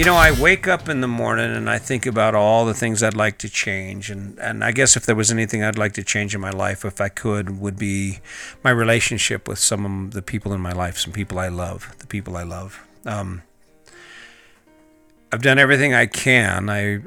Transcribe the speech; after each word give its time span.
You 0.00 0.06
know, 0.06 0.16
I 0.16 0.30
wake 0.30 0.66
up 0.66 0.88
in 0.88 1.02
the 1.02 1.06
morning 1.06 1.54
and 1.54 1.68
I 1.68 1.76
think 1.76 2.06
about 2.06 2.34
all 2.34 2.64
the 2.64 2.72
things 2.72 3.02
I'd 3.02 3.14
like 3.14 3.36
to 3.36 3.50
change. 3.50 4.10
And, 4.10 4.38
and 4.38 4.64
I 4.64 4.72
guess 4.72 4.96
if 4.96 5.04
there 5.04 5.14
was 5.14 5.30
anything 5.30 5.62
I'd 5.62 5.76
like 5.76 5.92
to 5.92 6.02
change 6.02 6.34
in 6.34 6.40
my 6.40 6.48
life, 6.48 6.86
if 6.86 7.02
I 7.02 7.10
could, 7.10 7.60
would 7.60 7.78
be 7.78 8.20
my 8.64 8.70
relationship 8.70 9.46
with 9.46 9.58
some 9.58 9.84
of 10.06 10.14
the 10.14 10.22
people 10.22 10.54
in 10.54 10.60
my 10.62 10.72
life, 10.72 10.96
some 10.96 11.12
people 11.12 11.38
I 11.38 11.48
love, 11.48 11.94
the 11.98 12.06
people 12.06 12.38
I 12.38 12.44
love. 12.44 12.82
Um, 13.04 13.42
I've 15.32 15.42
done 15.42 15.58
everything 15.58 15.92
I 15.92 16.06
can. 16.06 16.70
I, 16.70 17.00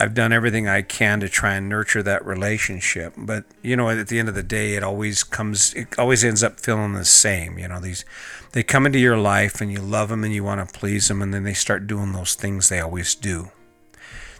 I've 0.00 0.14
done 0.14 0.32
everything 0.32 0.66
I 0.66 0.80
can 0.80 1.20
to 1.20 1.28
try 1.28 1.54
and 1.54 1.68
nurture 1.68 2.02
that 2.02 2.24
relationship. 2.24 3.12
But, 3.18 3.44
you 3.62 3.76
know, 3.76 3.90
at 3.90 4.08
the 4.08 4.18
end 4.18 4.30
of 4.30 4.34
the 4.34 4.42
day, 4.42 4.74
it 4.74 4.82
always 4.82 5.22
comes, 5.22 5.74
it 5.74 5.98
always 5.98 6.24
ends 6.24 6.42
up 6.42 6.58
feeling 6.58 6.94
the 6.94 7.04
same. 7.04 7.58
You 7.58 7.68
know, 7.68 7.80
these, 7.80 8.06
they 8.52 8.62
come 8.62 8.86
into 8.86 8.98
your 8.98 9.18
life 9.18 9.60
and 9.60 9.70
you 9.70 9.80
love 9.80 10.08
them 10.08 10.24
and 10.24 10.32
you 10.32 10.42
want 10.42 10.66
to 10.66 10.78
please 10.78 11.08
them, 11.08 11.20
and 11.20 11.34
then 11.34 11.44
they 11.44 11.52
start 11.52 11.86
doing 11.86 12.12
those 12.12 12.34
things 12.34 12.68
they 12.68 12.80
always 12.80 13.14
do. 13.14 13.50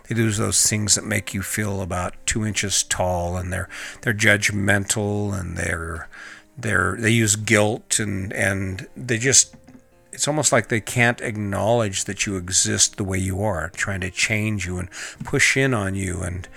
They 0.08 0.14
do 0.14 0.30
those 0.32 0.66
things 0.66 0.96
that 0.96 1.04
make 1.04 1.34
you 1.34 1.42
feel 1.42 1.82
about 1.82 2.14
two 2.26 2.44
inches 2.44 2.82
tall, 2.82 3.36
and 3.36 3.52
they're 3.52 3.68
they're 4.00 4.12
judgmental, 4.12 5.38
and 5.38 5.56
they're 5.56 6.08
they're 6.58 6.96
they 6.98 7.10
use 7.10 7.36
guilt, 7.36 8.00
and 8.00 8.32
and 8.32 8.88
they 8.96 9.18
just 9.18 9.54
it's 10.12 10.28
almost 10.28 10.52
like 10.52 10.68
they 10.68 10.80
can't 10.80 11.20
acknowledge 11.20 12.04
that 12.04 12.26
you 12.26 12.36
exist 12.36 12.96
the 12.96 13.04
way 13.04 13.18
you 13.18 13.42
are, 13.42 13.70
trying 13.70 14.00
to 14.00 14.10
change 14.10 14.66
you 14.66 14.78
and 14.78 14.88
push 15.24 15.56
in 15.56 15.72
on 15.74 15.94
you. 15.94 16.20
And 16.20 16.48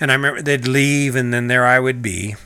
and 0.00 0.10
I 0.10 0.14
remember 0.14 0.42
they'd 0.42 0.68
leave, 0.68 1.16
and 1.16 1.34
then 1.34 1.48
there 1.48 1.66
I 1.66 1.80
would 1.80 2.02
be. 2.02 2.36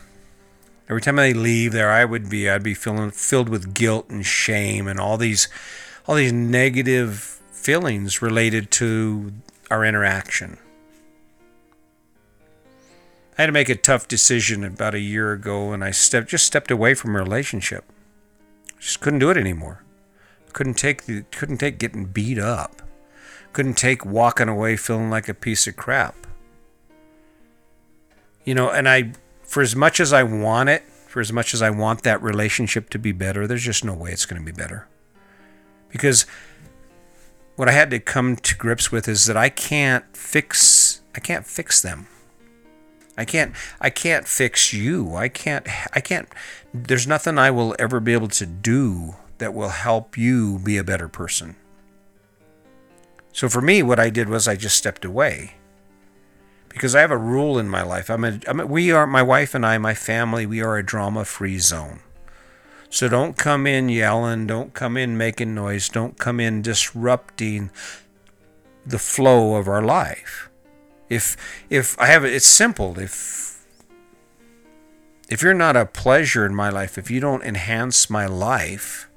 Every 0.89 1.01
time 1.01 1.15
they 1.15 1.33
leave, 1.33 1.71
there 1.71 1.91
I 1.91 2.03
would 2.03 2.29
be. 2.29 2.49
I'd 2.49 2.63
be 2.63 2.73
feeling 2.73 3.11
filled 3.11 3.47
with 3.47 3.73
guilt 3.73 4.09
and 4.09 4.25
shame 4.25 4.87
and 4.87 4.99
all 4.99 5.17
these 5.17 5.47
all 6.07 6.15
these 6.15 6.33
negative 6.33 7.39
feelings 7.51 8.21
related 8.21 8.69
to 8.71 9.33
our 9.71 9.85
interaction. 9.85 10.57
I 13.37 13.43
had 13.43 13.45
to 13.47 13.53
make 13.53 13.69
a 13.69 13.75
tough 13.75 14.07
decision 14.07 14.63
about 14.63 14.93
a 14.93 14.99
year 14.99 15.31
ago, 15.31 15.71
and 15.71 15.83
I 15.83 15.91
stepped 15.91 16.29
just 16.29 16.45
stepped 16.45 16.69
away 16.69 16.93
from 16.93 17.15
a 17.15 17.19
relationship. 17.19 17.85
Just 18.79 18.99
couldn't 18.99 19.19
do 19.19 19.29
it 19.29 19.37
anymore. 19.37 19.82
Couldn't 20.53 20.75
take 20.75 21.05
the 21.05 21.23
couldn't 21.31 21.57
take 21.57 21.79
getting 21.79 22.05
beat 22.05 22.39
up. 22.39 22.81
Couldn't 23.51 23.75
take 23.75 24.05
walking 24.05 24.47
away 24.47 24.77
feeling 24.77 25.09
like 25.09 25.27
a 25.27 25.33
piece 25.33 25.67
of 25.67 25.75
crap. 25.75 26.15
You 28.45 28.55
know, 28.55 28.69
and 28.69 28.87
I 28.87 29.13
for 29.43 29.61
as 29.61 29.75
much 29.75 29.99
as 29.99 30.13
I 30.13 30.23
want 30.23 30.69
it, 30.69 30.83
for 31.07 31.19
as 31.19 31.31
much 31.31 31.53
as 31.53 31.61
I 31.61 31.69
want 31.69 32.03
that 32.03 32.21
relationship 32.21 32.89
to 32.91 32.99
be 32.99 33.11
better, 33.11 33.45
there's 33.45 33.63
just 33.63 33.83
no 33.83 33.93
way 33.93 34.11
it's 34.11 34.25
going 34.25 34.41
to 34.41 34.45
be 34.45 34.55
better. 34.55 34.87
Because 35.89 36.25
what 37.55 37.69
I 37.69 37.71
had 37.71 37.91
to 37.91 37.99
come 37.99 38.35
to 38.37 38.55
grips 38.55 38.91
with 38.91 39.07
is 39.07 39.25
that 39.27 39.37
I 39.37 39.49
can't 39.49 40.05
fix 40.15 41.01
I 41.15 41.19
can't 41.19 41.45
fix 41.45 41.81
them. 41.81 42.07
I 43.15 43.25
can't 43.25 43.53
I 43.79 43.89
can't 43.89 44.27
fix 44.27 44.73
you. 44.73 45.15
I 45.15 45.29
can't 45.29 45.67
I 45.95 45.99
can't 45.99 46.27
there's 46.73 47.07
nothing 47.07 47.37
I 47.37 47.51
will 47.51 47.75
ever 47.77 47.99
be 47.99 48.13
able 48.13 48.29
to 48.29 48.45
do 48.45 49.15
that 49.43 49.53
will 49.53 49.69
help 49.69 50.17
you 50.17 50.57
be 50.59 50.77
a 50.77 50.85
better 50.85 51.09
person. 51.09 51.57
So 53.33 53.49
for 53.49 53.61
me, 53.61 53.83
what 53.83 53.99
I 53.99 54.09
did 54.09 54.29
was 54.29 54.47
I 54.47 54.55
just 54.55 54.77
stepped 54.77 55.03
away 55.03 55.55
because 56.69 56.95
I 56.95 57.01
have 57.01 57.11
a 57.11 57.17
rule 57.17 57.59
in 57.59 57.67
my 57.67 57.83
life. 57.83 58.09
I'm 58.09 58.23
a, 58.23 58.39
I'm 58.47 58.61
a, 58.61 58.65
we 58.65 58.89
are 58.89 59.05
my 59.05 59.21
wife 59.21 59.53
and 59.53 59.65
I, 59.65 59.77
my 59.77 59.93
family, 59.93 60.45
we 60.45 60.61
are 60.61 60.77
a 60.77 60.85
drama-free 60.85 61.59
zone. 61.59 61.99
So 62.89 63.09
don't 63.09 63.35
come 63.35 63.67
in 63.67 63.89
yelling, 63.89 64.47
don't 64.47 64.73
come 64.73 64.95
in 64.95 65.17
making 65.17 65.53
noise, 65.53 65.89
don't 65.89 66.17
come 66.17 66.39
in 66.39 66.61
disrupting 66.61 67.69
the 68.85 68.99
flow 68.99 69.55
of 69.55 69.67
our 69.67 69.81
life. 69.81 70.49
If 71.09 71.35
if 71.69 71.99
I 71.99 72.07
have 72.07 72.23
it's 72.23 72.47
simple. 72.47 72.97
If 72.97 73.65
if 75.27 75.41
you're 75.41 75.53
not 75.53 75.75
a 75.75 75.85
pleasure 75.85 76.45
in 76.45 76.55
my 76.55 76.69
life, 76.69 76.97
if 76.97 77.11
you 77.11 77.19
don't 77.19 77.43
enhance 77.43 78.09
my 78.09 78.25
life, 78.25 79.09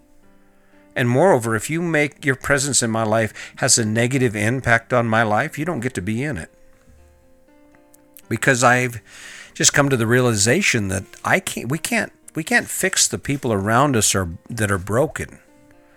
and 0.97 1.11
moreover, 1.11 1.55
if 1.55 1.69
you 1.69 1.83
make 1.83 2.25
your 2.25 2.35
presence 2.35 2.83
in 2.83 2.91
my 2.91 3.03
life 3.03 3.53
has 3.57 3.77
a 3.79 3.85
negative 3.85 4.35
impact 4.35 4.95
on 4.95 5.07
my 5.07 5.23
life, 5.23 5.59
you 5.59 5.67
don't 5.67 5.81
get 5.81 5.93
to 5.95 6.03
be 6.03 6.25
in 6.25 6.39
it. 6.39 6.51
Because 8.31 8.65
I've 8.65 9.03
just 9.53 9.75
come 9.75 9.91
to 9.91 9.97
the 9.97 10.07
realization 10.07 10.89
that 10.89 11.05
I 11.23 11.39
can't 11.39 11.69
we 11.69 11.79
can't 11.79 12.13
we 12.35 12.43
can't 12.43 12.67
fix 12.67 13.07
the 13.07 13.19
people 13.19 13.53
around 13.53 13.95
us 13.95 14.17
that 14.51 14.71
are 14.71 14.79
broken. 14.79 15.39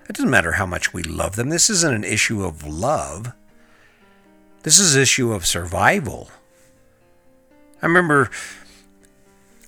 It 0.10 0.16
doesn't 0.16 0.30
matter 0.30 0.54
how 0.54 0.66
much 0.66 0.94
we 0.94 1.02
love 1.02 1.38
them. 1.38 1.50
This 1.50 1.70
isn't 1.70 1.94
an 1.94 2.04
issue 2.04 2.44
of 2.44 2.68
love. 2.68 3.32
This 4.64 4.80
is 4.80 4.96
an 4.96 5.02
issue 5.02 5.32
of 5.32 5.46
survival. 5.46 6.30
I 7.82 7.86
remember 7.86 8.30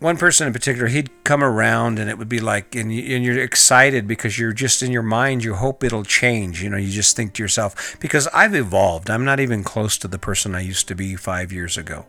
one 0.01 0.17
person 0.17 0.47
in 0.47 0.53
particular, 0.53 0.87
he'd 0.87 1.11
come 1.23 1.43
around 1.43 1.99
and 1.99 2.09
it 2.09 2.17
would 2.17 2.27
be 2.27 2.39
like, 2.39 2.75
and, 2.75 2.91
you, 2.93 3.15
and 3.15 3.23
you're 3.23 3.39
excited 3.39 4.07
because 4.07 4.39
you're 4.39 4.51
just 4.51 4.81
in 4.81 4.91
your 4.91 5.03
mind, 5.03 5.43
you 5.43 5.53
hope 5.53 5.83
it'll 5.83 6.03
change. 6.03 6.63
You 6.63 6.71
know, 6.71 6.77
you 6.77 6.89
just 6.89 7.15
think 7.15 7.33
to 7.33 7.43
yourself, 7.43 7.97
because 7.99 8.27
I've 8.33 8.55
evolved. 8.55 9.11
I'm 9.11 9.23
not 9.23 9.39
even 9.39 9.63
close 9.63 9.99
to 9.99 10.07
the 10.07 10.17
person 10.17 10.55
I 10.55 10.61
used 10.61 10.87
to 10.87 10.95
be 10.95 11.15
five 11.15 11.53
years 11.53 11.77
ago. 11.77 12.07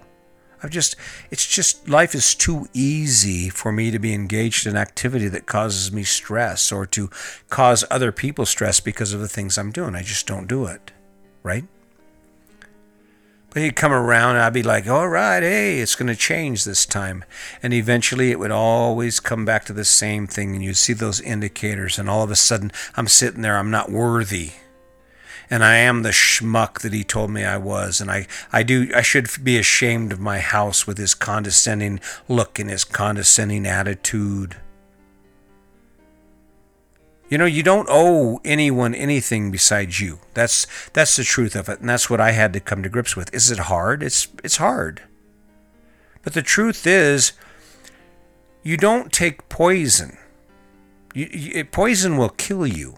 I've 0.63 0.71
just, 0.71 0.97
it's 1.31 1.47
just, 1.47 1.87
life 1.87 2.15
is 2.15 2.35
too 2.35 2.67
easy 2.73 3.51
for 3.51 3.73
me 3.73 3.91
to 3.91 3.99
be 3.99 4.15
engaged 4.15 4.67
in 4.67 4.75
activity 4.75 5.29
that 5.29 5.45
causes 5.45 5.93
me 5.93 6.03
stress 6.03 6.73
or 6.73 6.87
to 6.87 7.11
cause 7.51 7.85
other 7.91 8.11
people 8.11 8.47
stress 8.47 8.81
because 8.81 9.13
of 9.13 9.21
the 9.21 9.29
things 9.29 9.59
I'm 9.59 9.71
doing. 9.71 9.95
I 9.95 10.03
just 10.03 10.27
don't 10.27 10.49
do 10.49 10.65
it. 10.65 10.93
Right? 11.43 11.65
But 13.53 13.63
he'd 13.63 13.77
come 13.77 13.93
around 13.93 14.37
and 14.37 14.45
I'd 14.45 14.55
be 14.55 14.63
like, 14.63 14.89
all 14.89 15.09
right, 15.09 15.43
hey, 15.43 15.81
it's 15.81 15.95
going 15.95 16.07
to 16.07 16.17
change 16.17 16.65
this 16.65 16.87
time. 16.87 17.23
And 17.63 17.75
eventually 17.75 18.31
it 18.31 18.39
would 18.39 18.51
always 18.51 19.21
come 19.21 19.45
back 19.45 19.67
to 19.67 19.75
the 19.75 19.85
same 19.85 20.27
thing. 20.27 20.55
And 20.55 20.65
you'd 20.65 20.79
see 20.79 20.95
those 20.95 21.21
indicators. 21.21 21.99
And 21.99 22.09
all 22.09 22.23
of 22.23 22.31
a 22.31 22.37
sudden, 22.37 22.73
I'm 22.97 23.09
sitting 23.09 23.43
there, 23.43 23.59
I'm 23.59 23.71
not 23.71 23.93
worthy. 23.93 24.53
And 25.51 25.63
I 25.63 25.77
am 25.77 26.03
the 26.03 26.11
schmuck 26.11 26.81
that 26.81 26.95
he 26.95 27.05
told 27.05 27.31
me 27.31 27.45
I 27.45 27.59
was. 27.59 28.01
And 28.01 28.11
I, 28.11 28.27
I 28.55 28.63
do, 28.63 28.91
I 28.97 29.03
should 29.03 29.29
be 29.45 29.59
ashamed 29.59 30.13
of 30.13 30.21
my 30.21 30.39
house 30.39 30.87
with 30.87 30.97
his 30.97 31.13
condescending 31.13 32.01
look 32.29 32.59
and 32.59 32.71
his 32.71 32.85
condescending 32.85 33.67
attitude. 33.67 34.57
You 37.33 37.39
know, 37.39 37.47
you 37.47 37.63
don't 37.63 37.89
owe 37.91 38.43
anyone 38.45 38.95
anything 38.95 39.51
besides 39.51 39.99
you. 39.99 40.19
That's 40.35 40.67
that's 40.93 41.17
the 41.17 41.25
truth 41.25 41.57
of 41.57 41.67
it, 41.71 41.81
and 41.81 41.89
that's 41.89 42.11
what 42.11 42.21
I 42.21 42.33
had 42.33 42.53
to 42.53 42.61
come 42.61 42.83
to 42.83 42.91
grips 42.91 43.17
with. 43.17 43.33
Is 43.33 43.51
it 43.51 43.59
hard? 43.59 44.03
It's 44.03 44.29
it's 44.45 44.59
hard. 44.59 45.01
But 46.23 46.35
the 46.35 46.43
truth 46.43 46.87
is, 46.87 47.33
you 48.63 48.77
don't 48.77 49.11
take 49.11 49.49
poison. 49.49 50.19
You, 51.15 51.27
you, 51.33 51.65
poison 51.65 52.19
will 52.19 52.29
kill 52.29 52.67
you. 52.67 52.97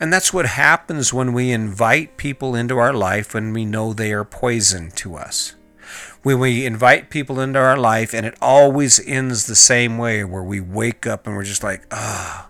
And 0.00 0.10
that's 0.10 0.32
what 0.32 0.46
happens 0.46 1.12
when 1.12 1.34
we 1.34 1.52
invite 1.52 2.16
people 2.16 2.54
into 2.54 2.78
our 2.78 2.94
life 2.94 3.34
when 3.34 3.52
we 3.52 3.66
know 3.66 3.92
they 3.92 4.14
are 4.14 4.24
poison 4.24 4.92
to 4.92 5.14
us. 5.14 5.56
When 6.22 6.38
we 6.38 6.64
invite 6.64 7.10
people 7.10 7.38
into 7.38 7.58
our 7.58 7.76
life 7.76 8.14
and 8.14 8.24
it 8.24 8.38
always 8.40 8.98
ends 9.06 9.44
the 9.44 9.54
same 9.54 9.98
way 9.98 10.24
where 10.24 10.42
we 10.42 10.60
wake 10.60 11.06
up 11.06 11.26
and 11.26 11.36
we're 11.36 11.44
just 11.44 11.62
like, 11.62 11.82
ah, 11.90 12.46
oh, 12.46 12.47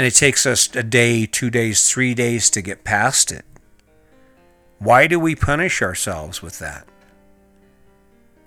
and 0.00 0.06
it 0.06 0.14
takes 0.14 0.46
us 0.46 0.74
a 0.74 0.82
day, 0.82 1.26
two 1.26 1.50
days, 1.50 1.90
three 1.90 2.14
days 2.14 2.48
to 2.48 2.62
get 2.62 2.84
past 2.84 3.30
it. 3.30 3.44
Why 4.78 5.06
do 5.06 5.20
we 5.20 5.34
punish 5.34 5.82
ourselves 5.82 6.40
with 6.40 6.58
that? 6.58 6.86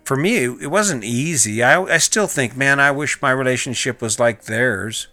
For 0.03 0.18
me, 0.18 0.46
it 0.46 0.72
wasn't 0.72 1.03
easy. 1.03 1.62
I, 1.62 1.80
I 1.80 2.00
still 2.00 2.25
think, 2.25 2.58
man, 2.58 2.80
I 2.80 2.90
wish 2.90 3.22
my 3.22 3.30
relationship 3.30 4.02
was 4.02 4.20
like 4.20 4.46
theirs. 4.46 5.09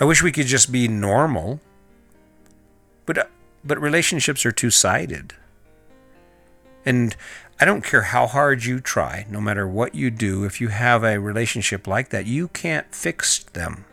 I 0.00 0.04
wish 0.04 0.20
we 0.20 0.32
could 0.32 0.48
just 0.48 0.72
be 0.72 0.88
normal. 0.88 1.60
But, 3.06 3.18
uh, 3.18 3.24
but 3.62 3.80
relationships 3.80 4.44
are 4.44 4.50
two 4.50 4.70
sided. 4.70 5.34
And 6.84 7.14
I 7.60 7.64
don't 7.64 7.84
care 7.84 8.02
how 8.02 8.26
hard 8.26 8.64
you 8.64 8.80
try, 8.80 9.26
no 9.30 9.40
matter 9.40 9.68
what 9.68 9.94
you 9.94 10.10
do, 10.10 10.42
if 10.42 10.60
you 10.60 10.70
have 10.70 11.04
a 11.04 11.20
relationship 11.20 11.86
like 11.86 12.08
that, 12.08 12.26
you 12.26 12.48
can't 12.48 12.92
fix 12.92 13.44
them. 13.44 13.84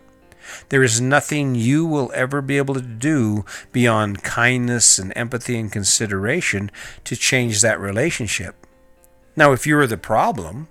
There 0.69 0.83
is 0.83 1.01
nothing 1.01 1.55
you 1.55 1.85
will 1.85 2.11
ever 2.13 2.41
be 2.41 2.57
able 2.57 2.73
to 2.75 2.81
do 2.81 3.45
beyond 3.71 4.23
kindness 4.23 4.99
and 4.99 5.13
empathy 5.15 5.57
and 5.57 5.71
consideration 5.71 6.71
to 7.03 7.15
change 7.15 7.61
that 7.61 7.79
relationship. 7.79 8.55
Now, 9.35 9.51
if 9.51 9.67
you're 9.67 9.87
the 9.87 9.97
problem, 9.97 10.67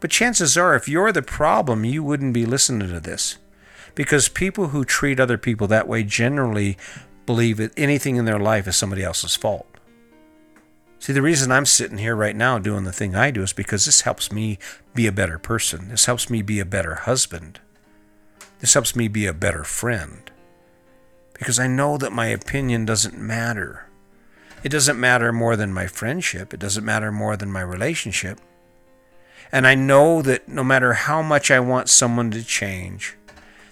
but 0.00 0.10
chances 0.10 0.56
are, 0.56 0.74
if 0.74 0.88
you're 0.88 1.12
the 1.12 1.22
problem, 1.22 1.84
you 1.84 2.02
wouldn't 2.02 2.32
be 2.32 2.46
listening 2.46 2.88
to 2.88 3.00
this. 3.00 3.38
Because 3.94 4.28
people 4.28 4.68
who 4.68 4.84
treat 4.84 5.20
other 5.20 5.36
people 5.36 5.66
that 5.66 5.88
way 5.88 6.02
generally 6.02 6.78
believe 7.26 7.58
that 7.58 7.78
anything 7.78 8.16
in 8.16 8.24
their 8.24 8.38
life 8.38 8.66
is 8.66 8.76
somebody 8.76 9.02
else's 9.02 9.36
fault. 9.36 9.66
See, 11.00 11.12
the 11.12 11.22
reason 11.22 11.50
I'm 11.50 11.66
sitting 11.66 11.98
here 11.98 12.14
right 12.14 12.36
now 12.36 12.58
doing 12.58 12.84
the 12.84 12.92
thing 12.92 13.14
I 13.14 13.30
do 13.30 13.42
is 13.42 13.52
because 13.52 13.84
this 13.86 14.02
helps 14.02 14.30
me 14.30 14.58
be 14.94 15.06
a 15.06 15.12
better 15.12 15.38
person. 15.38 15.88
This 15.88 16.06
helps 16.06 16.28
me 16.28 16.42
be 16.42 16.60
a 16.60 16.64
better 16.64 16.94
husband. 16.94 17.58
This 18.60 18.74
helps 18.74 18.94
me 18.94 19.08
be 19.08 19.26
a 19.26 19.32
better 19.32 19.64
friend. 19.64 20.30
because 21.34 21.58
I 21.58 21.66
know 21.66 21.96
that 21.96 22.12
my 22.12 22.26
opinion 22.26 22.84
doesn't 22.84 23.18
matter. 23.18 23.86
It 24.62 24.68
doesn't 24.68 25.00
matter 25.00 25.32
more 25.32 25.56
than 25.56 25.72
my 25.72 25.86
friendship, 25.86 26.52
it 26.52 26.60
doesn't 26.60 26.84
matter 26.84 27.10
more 27.10 27.34
than 27.36 27.50
my 27.50 27.62
relationship. 27.62 28.38
And 29.50 29.66
I 29.66 29.74
know 29.74 30.20
that 30.22 30.48
no 30.48 30.62
matter 30.62 30.92
how 30.92 31.22
much 31.22 31.50
I 31.50 31.58
want 31.58 31.88
someone 31.88 32.30
to 32.32 32.44
change, 32.44 33.16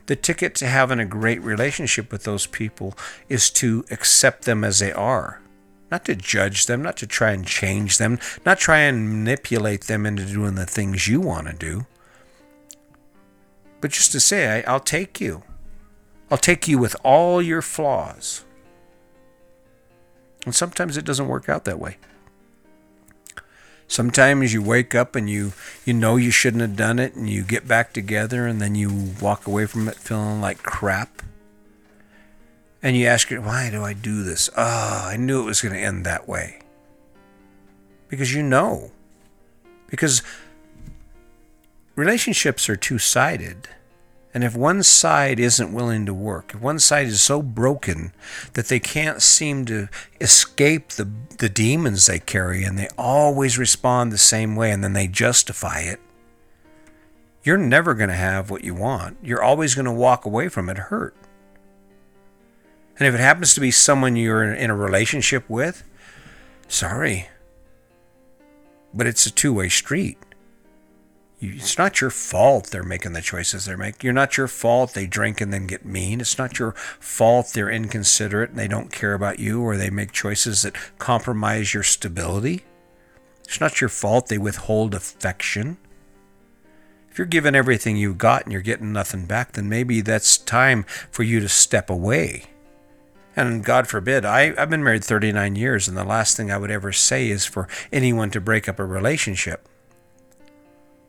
the 0.07 0.17
ticket 0.17 0.55
to 0.57 0.67
having 0.67 0.99
a 0.99 1.05
great 1.05 1.43
relationship 1.43 2.11
with 2.11 2.25
those 2.25 2.47
people 2.47 2.97
is 3.29 3.51
to 3.51 3.85
accept 3.91 4.45
them 4.47 4.65
as 4.65 4.79
they 4.79 4.93
are. 4.93 5.43
Not 5.91 6.07
to 6.07 6.17
judge 6.17 6.67
them, 6.67 6.81
not 6.83 6.97
to 6.99 7.07
try 7.07 7.33
and 7.33 7.47
change 7.47 7.99
them, 7.99 8.19
not 8.47 8.59
try 8.59 8.79
and 8.79 9.11
manipulate 9.11 9.83
them 9.85 10.07
into 10.07 10.25
doing 10.25 10.55
the 10.55 10.65
things 10.67 11.07
you 11.07 11.21
want 11.21 11.49
to 11.49 11.53
do. 11.53 11.87
But 13.81 13.93
just 13.93 14.13
to 14.13 14.21
say, 14.21 14.63
I, 14.65 14.73
will 14.73 14.81
take 14.81 15.21
you. 15.21 15.43
I'll 16.31 16.39
take 16.39 16.69
you 16.69 16.79
with 16.79 16.97
all 17.05 17.41
your 17.41 17.63
flaws. 17.63 18.45
And 20.45 20.55
sometimes 20.55 20.97
it 20.97 21.05
doesn't 21.05 21.29
work 21.29 21.49
out 21.49 21.65
that 21.65 21.79
way. 21.79 21.99
Sometimes 23.87 24.53
you 24.53 24.61
wake 24.61 24.95
up 24.95 25.17
and 25.17 25.31
you 25.31 25.53
you 25.87 25.95
know 25.95 26.17
you 26.17 26.31
shouldn't 26.31 26.61
have 26.61 26.77
done 26.77 26.99
it 26.99 27.15
and 27.15 27.29
you 27.29 27.43
get 27.43 27.67
back 27.67 27.95
together 27.95 28.47
and 28.47 28.61
then 28.61 28.75
you 28.75 29.15
walk 29.21 29.47
away 29.47 29.65
from 29.65 29.89
it 29.89 29.97
feeling 29.97 30.43
like 30.43 30.63
crap. 30.63 31.23
And 32.83 32.97
you 32.97 33.07
ask 33.07 33.31
yourself, 33.31 33.47
why 33.47 33.71
do 33.71 33.83
I 33.83 33.95
do 33.95 34.23
this? 34.23 34.51
Oh, 34.57 35.07
I 35.07 35.17
knew 35.17 35.43
it 35.43 35.47
was 35.47 35.63
going 35.63 35.75
to 35.75 35.81
end 35.81 36.05
that 36.05 36.29
way. 36.29 36.61
Because 38.09 38.33
you 38.33 38.43
know. 38.43 38.93
Because 39.89 40.23
relationships 41.99 42.69
are 42.69 42.77
two 42.77 42.99
sided. 42.99 43.69
And 44.33 44.45
if 44.45 44.55
one 44.55 44.85
side 44.85 45.41
isn't 45.41 45.73
willing 45.73 46.07
to 46.07 46.15
work, 46.15 46.53
if 46.55 46.61
one 46.61 46.79
side 46.79 47.09
is 47.09 47.21
so 47.21 47.43
broken 47.43 48.13
that 48.53 48.67
they 48.67 48.79
can't 48.79 49.21
seem 49.21 49.65
to 49.65 49.89
escape 50.21 50.91
the, 50.91 51.11
the 51.39 51.49
demons 51.49 52.07
they 52.07 52.21
carry 52.21 52.63
and 52.63 52.79
they 52.79 52.89
always 52.97 53.59
respond 53.59 54.13
the 54.13 54.19
same 54.19 54.55
way 54.55 54.71
and 54.71 54.85
then 54.85 54.93
they 54.93 55.09
justify 55.09 55.81
it, 55.81 55.99
you're 57.43 57.59
never 57.59 57.95
going 57.95 58.11
to 58.11 58.15
have 58.15 58.49
what 58.49 58.63
you 58.63 58.75
want. 58.75 59.17
You're 59.21 59.43
always 59.43 59.75
going 59.75 59.87
to 59.87 59.93
walk 59.93 60.25
away 60.25 60.49
from 60.49 60.69
it 60.69 60.77
hurt. 60.79 61.17
And 62.99 63.09
if 63.09 63.15
it 63.15 63.21
happens 63.21 63.55
to 63.55 63.61
be 63.61 63.71
someone 63.73 64.15
you're 64.15 64.45
in 64.45 64.71
a 64.71 64.77
relationship 64.77 65.49
with, 65.49 65.83
sorry. 66.69 67.29
But 68.95 69.09
it's 69.09 69.27
a 69.27 69.33
two 69.33 69.53
way 69.53 69.69
street 69.69 70.19
it's 71.41 71.79
not 71.79 72.01
your 72.01 72.11
fault 72.11 72.71
they're 72.71 72.83
making 72.83 73.13
the 73.13 73.21
choices 73.21 73.65
they're 73.65 73.77
making. 73.77 74.01
You're 74.03 74.13
not 74.13 74.37
your 74.37 74.49
fault 74.49 74.95
they 74.95 75.07
drink 75.07 75.41
and 75.41 75.53
then 75.53 75.67
get 75.67 75.85
mean. 75.85 76.21
It's 76.21 76.39
not 76.39 76.59
your 76.59 76.73
fault 76.73 77.53
they're 77.55 77.71
inconsiderate 77.71 78.51
and 78.51 78.59
they 78.59 78.69
don't 78.69 78.91
care 78.91 79.15
about 79.15 79.39
you 79.39 79.63
or 79.63 79.77
they 79.77 79.91
make 79.91 80.11
choices 80.11 80.63
that 80.63 80.75
compromise 80.99 81.75
your 81.75 81.85
stability. 81.85 82.65
It's 83.45 83.61
not 83.61 83.81
your 83.81 83.89
fault 83.89 84.27
they 84.27 84.39
withhold 84.39 84.95
affection. 84.95 85.79
If 87.11 87.19
you're 87.19 87.27
giving 87.27 87.55
everything 87.55 87.97
you've 87.97 88.19
got 88.19 88.43
and 88.43 88.53
you're 88.53 88.61
getting 88.61 88.93
nothing 88.93 89.27
back, 89.27 89.53
then 89.53 89.69
maybe 89.69 90.01
that's 90.01 90.39
time 90.39 90.83
for 91.11 91.23
you 91.23 91.41
to 91.41 91.49
step 91.49 91.89
away. 91.89 92.45
And 93.37 93.65
God 93.65 93.87
forbid, 93.87 94.25
I, 94.25 94.53
I've 94.59 94.71
been 94.71 94.83
married 94.83 95.05
39 95.05 95.55
years, 95.55 95.87
and 95.87 95.97
the 95.97 96.03
last 96.03 96.37
thing 96.37 96.51
I 96.51 96.59
would 96.59 96.73
ever 96.73 96.91
say 96.93 97.29
is 97.29 97.47
for 97.47 97.69
anyone 97.93 98.31
to 98.31 98.41
break 98.41 98.69
up 98.69 98.81
a 98.81 98.85
relationship. 98.85 99.69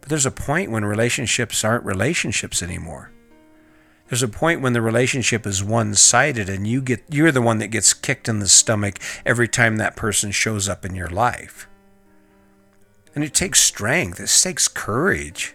There's 0.10 0.26
a 0.26 0.32
point 0.32 0.72
when 0.72 0.86
relationships 0.86 1.64
aren't 1.64 1.86
relationships 1.86 2.64
anymore. 2.64 3.12
There's 4.08 4.24
a 4.24 4.28
point 4.28 4.60
when 4.60 4.74
the 4.74 4.82
relationship 4.82 5.46
is 5.46 5.64
one-sided 5.64 6.50
and 6.50 6.66
you 6.66 6.82
get 6.82 7.04
you're 7.12 7.32
the 7.32 7.44
one 7.44 7.60
that 7.60 7.68
gets 7.68 7.94
kicked 7.94 8.28
in 8.28 8.40
the 8.40 8.48
stomach 8.48 8.98
every 9.24 9.48
time 9.48 9.78
that 9.78 9.96
person 9.96 10.32
shows 10.32 10.68
up 10.68 10.84
in 10.84 10.96
your 10.96 11.10
life. 11.10 11.70
And 13.14 13.24
it 13.24 13.36
takes 13.36 13.62
strength, 13.62 14.20
it 14.20 14.36
takes 14.42 14.68
courage. 14.68 15.54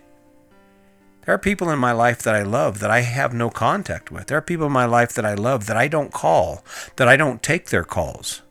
There 1.25 1.35
are 1.35 1.39
people 1.39 1.69
in 1.71 1.81
my 1.81 1.91
life 1.91 2.23
that 2.23 2.37
I 2.37 2.45
love 2.45 2.79
that 2.79 2.93
I 2.93 3.01
have 3.01 3.35
no 3.35 3.51
contact 3.51 4.13
with. 4.13 4.29
There 4.29 4.39
are 4.39 4.43
people 4.43 4.67
in 4.67 4.73
my 4.73 4.85
life 4.85 5.15
that 5.15 5.25
I 5.25 5.35
love 5.35 5.67
that 5.67 5.77
I 5.77 5.89
don't 5.89 6.13
call, 6.13 6.65
that 6.95 7.09
I 7.09 7.17
don't 7.17 7.43
take 7.43 7.71
their 7.71 7.83
calls. 7.83 8.43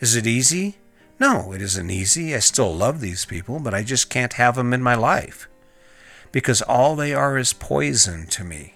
Is 0.00 0.16
it 0.16 0.26
easy? 0.26 0.78
No, 1.18 1.52
it 1.52 1.62
isn't 1.62 1.90
easy. 1.90 2.34
I 2.34 2.40
still 2.40 2.74
love 2.74 3.00
these 3.00 3.24
people, 3.24 3.60
but 3.60 3.74
I 3.74 3.82
just 3.82 4.10
can't 4.10 4.32
have 4.34 4.56
them 4.56 4.72
in 4.72 4.82
my 4.82 4.94
life 4.94 5.48
because 6.32 6.62
all 6.62 6.96
they 6.96 7.14
are 7.14 7.38
is 7.38 7.52
poison 7.52 8.26
to 8.26 8.42
me. 8.42 8.74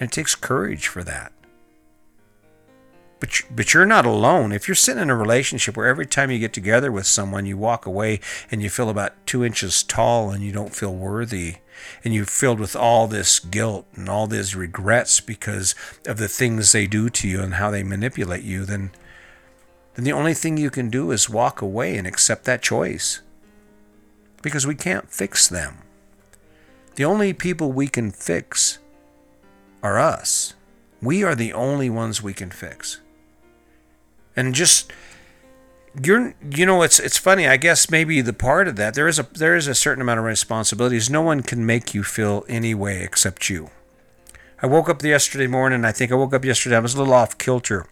And 0.00 0.10
it 0.10 0.12
takes 0.12 0.34
courage 0.34 0.88
for 0.88 1.04
that. 1.04 1.32
But, 3.18 3.42
but 3.50 3.72
you're 3.72 3.86
not 3.86 4.04
alone. 4.04 4.52
If 4.52 4.68
you're 4.68 4.74
sitting 4.74 5.04
in 5.04 5.08
a 5.08 5.16
relationship 5.16 5.76
where 5.76 5.86
every 5.86 6.04
time 6.04 6.30
you 6.30 6.38
get 6.38 6.52
together 6.52 6.92
with 6.92 7.06
someone, 7.06 7.46
you 7.46 7.56
walk 7.56 7.86
away 7.86 8.20
and 8.50 8.62
you 8.62 8.68
feel 8.68 8.90
about 8.90 9.14
two 9.26 9.42
inches 9.44 9.82
tall 9.82 10.30
and 10.30 10.42
you 10.42 10.52
don't 10.52 10.74
feel 10.74 10.94
worthy, 10.94 11.56
and 12.04 12.12
you're 12.12 12.26
filled 12.26 12.60
with 12.60 12.76
all 12.76 13.06
this 13.06 13.38
guilt 13.38 13.86
and 13.94 14.08
all 14.08 14.26
these 14.26 14.54
regrets 14.54 15.20
because 15.20 15.74
of 16.06 16.18
the 16.18 16.28
things 16.28 16.72
they 16.72 16.86
do 16.86 17.08
to 17.08 17.28
you 17.28 17.40
and 17.40 17.54
how 17.54 17.70
they 17.70 17.82
manipulate 17.82 18.44
you, 18.44 18.64
then 18.64 18.90
then 19.96 20.04
the 20.04 20.12
only 20.12 20.34
thing 20.34 20.58
you 20.58 20.70
can 20.70 20.90
do 20.90 21.10
is 21.10 21.28
walk 21.28 21.62
away 21.62 21.96
and 21.96 22.06
accept 22.06 22.44
that 22.44 22.62
choice. 22.62 23.22
Because 24.42 24.66
we 24.66 24.74
can't 24.74 25.10
fix 25.10 25.48
them. 25.48 25.78
The 26.96 27.06
only 27.06 27.32
people 27.32 27.72
we 27.72 27.88
can 27.88 28.10
fix 28.10 28.78
are 29.82 29.98
us. 29.98 30.54
We 31.00 31.24
are 31.24 31.34
the 31.34 31.54
only 31.54 31.88
ones 31.88 32.22
we 32.22 32.34
can 32.34 32.50
fix. 32.50 33.00
And 34.36 34.54
just 34.54 34.92
you're 36.04 36.34
you 36.50 36.66
know 36.66 36.82
it's 36.82 37.00
it's 37.00 37.16
funny 37.16 37.46
i 37.46 37.56
guess 37.56 37.90
maybe 37.90 38.20
the 38.20 38.32
part 38.32 38.68
of 38.68 38.76
that 38.76 38.92
there 38.92 39.08
is 39.08 39.18
a 39.18 39.26
there 39.32 39.56
is 39.56 39.66
a 39.66 39.74
certain 39.74 40.02
amount 40.02 40.18
of 40.18 40.26
responsibilities 40.26 41.08
no 41.08 41.22
one 41.22 41.42
can 41.42 41.64
make 41.64 41.94
you 41.94 42.02
feel 42.02 42.44
any 42.50 42.74
way 42.74 43.02
except 43.02 43.48
you 43.48 43.70
i 44.60 44.66
woke 44.66 44.90
up 44.90 45.02
yesterday 45.02 45.46
morning 45.46 45.86
i 45.86 45.92
think 45.92 46.12
i 46.12 46.14
woke 46.14 46.34
up 46.34 46.44
yesterday 46.44 46.76
i 46.76 46.80
was 46.80 46.94
a 46.94 46.98
little 46.98 47.14
off 47.14 47.38
kilter 47.38 47.86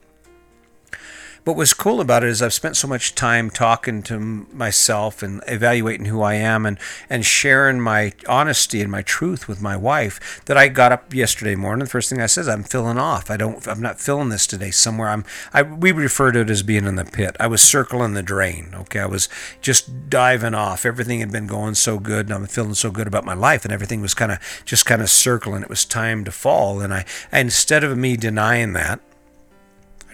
what 1.45 1.57
was 1.57 1.75
cool 1.75 2.01
about 2.01 2.25
it 2.25 2.31
is 2.31 2.41
I've 2.41 2.55
spent 2.55 2.75
so 2.75 2.89
much 2.89 3.15
time 3.15 3.51
talking 3.51 4.03
to 4.05 4.19
myself 4.19 5.23
and 5.23 5.43
evaluating 5.47 6.07
who 6.07 6.23
I 6.23 6.35
am 6.35 6.65
and, 6.65 6.79
and 7.11 7.25
sharing 7.25 7.81
my 7.81 8.13
honesty 8.27 8.81
and 8.81 8.91
my 8.91 9.03
truth 9.03 9.47
with 9.47 9.61
my 9.61 9.77
wife 9.77 10.43
that 10.47 10.57
I 10.57 10.69
got 10.69 10.91
up 10.91 11.13
yesterday 11.13 11.55
morning. 11.55 11.85
The 11.85 11.91
first 11.91 12.09
thing 12.09 12.21
I 12.21 12.27
said 12.27 12.43
is 12.43 12.49
I'm 12.49 12.63
feeling 12.63 12.97
off. 12.97 13.31
I 13.31 13.37
don't, 13.37 13.67
I'm 13.69 13.83
not 13.83 14.01
feeling 14.01 14.31
this 14.31 14.47
today 14.47 14.71
somewhere. 14.71 15.11
I'm, 15.11 15.27
I, 15.53 15.61
we 15.61 15.93
refer 15.93 16.33
to 16.33 16.41
it 16.41 16.51
as 16.51 16.63
being 16.63 16.87
in 16.87 16.97
the 16.97 17.05
pit. 17.05 17.37
I 17.39 17.47
was 17.47 17.61
circling 17.61 18.15
the 18.15 18.23
drain. 18.23 18.71
Okay. 18.75 19.01
I 19.01 19.07
was 19.07 19.29
just 19.61 20.09
diving 20.09 20.55
off. 20.55 20.87
Everything 20.87 21.21
had 21.21 21.31
been 21.31 21.47
going 21.47 21.75
so 21.75 21.99
good 21.99 22.27
and 22.27 22.35
I'm 22.35 22.47
feeling 22.47 22.73
so 22.73 22.91
good 22.91 23.07
about 23.07 23.27
my 23.27 23.35
life 23.35 23.67
and 23.67 23.73
everything 23.73 24.01
was 24.01 24.15
kind 24.15 24.33
of 24.33 24.39
just 24.65 24.87
kind 24.87 25.03
of 25.03 25.11
circling. 25.11 25.63
It 25.63 25.69
was 25.69 25.85
time 25.85 26.25
to 26.25 26.33
fall. 26.33 26.81
And 26.81 26.95
I, 26.95 27.05
instead 27.31 27.85
of 27.85 27.99
me 27.99 28.17
denying 28.17 28.73
that, 28.73 29.01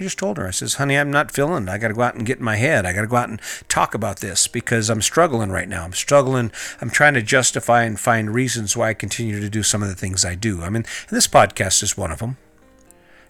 I 0.01 0.03
just 0.03 0.19
told 0.19 0.39
her, 0.39 0.47
I 0.47 0.51
says, 0.51 0.75
honey, 0.75 0.97
I'm 0.97 1.11
not 1.11 1.31
feeling 1.31 1.65
it. 1.65 1.69
I 1.69 1.77
got 1.77 1.89
to 1.89 1.95
go 1.95 2.01
out 2.01 2.15
and 2.15 2.25
get 2.25 2.39
in 2.39 2.45
my 2.45 2.57
head. 2.57 2.87
I 2.87 2.95
got 2.95 3.03
to 3.03 3.07
go 3.07 3.17
out 3.17 3.29
and 3.29 3.39
talk 3.69 3.95
about 3.95 4.21
this 4.21 4.49
because 4.49 4.89
I'm 4.89 5.03
struggling 5.03 5.51
right 5.51 5.69
now. 5.69 5.85
I'm 5.85 5.93
struggling. 5.93 6.53
I'm 6.81 6.89
trying 6.89 7.13
to 7.15 7.23
justify 7.23 7.83
and 7.83 8.01
find 8.01 8.33
reasons 8.33 8.75
why 8.75 8.89
I 8.89 8.95
continue 8.95 9.41
to 9.41 9.51
do 9.51 9.63
some 9.63 9.83
of 9.83 9.91
the 9.91 9.95
things 9.95 10.25
I 10.25 10.37
do. 10.37 10.63
I 10.63 10.71
mean, 10.71 10.87
this 11.11 11.29
podcast 11.29 11.83
is 11.83 11.99
one 11.99 12.11
of 12.11 12.21
them. 12.21 12.39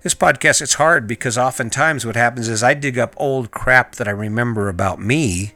This 0.02 0.14
podcast, 0.14 0.62
it's 0.62 0.74
hard 0.74 1.08
because 1.08 1.36
oftentimes 1.36 2.06
what 2.06 2.14
happens 2.14 2.48
is 2.48 2.62
I 2.62 2.74
dig 2.74 3.00
up 3.00 3.14
old 3.16 3.50
crap 3.50 3.96
that 3.96 4.06
I 4.06 4.12
remember 4.12 4.68
about 4.68 5.00
me 5.00 5.54